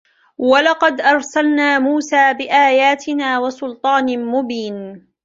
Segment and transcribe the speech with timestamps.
[0.37, 5.07] وَلَقَدْ أَرْسَلْنَا مُوسَى بِآيَاتِنَا وَسُلْطَانٍ مُبِينٍ